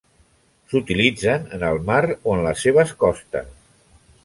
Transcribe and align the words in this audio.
S'utilitzen 0.71 1.45
en 1.59 1.67
el 1.67 1.77
mar 1.91 2.01
o 2.15 2.35
en 2.39 2.43
les 2.49 2.65
seves 2.69 2.97
costes. 3.07 3.55